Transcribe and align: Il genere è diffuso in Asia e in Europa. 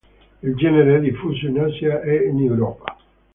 Il 0.41 0.55
genere 0.57 0.97
è 0.97 0.99
diffuso 0.99 1.45
in 1.45 1.59
Asia 1.59 2.01
e 2.01 2.25
in 2.27 2.39
Europa. 2.39 2.95